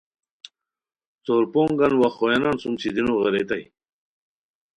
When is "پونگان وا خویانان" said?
1.51-2.55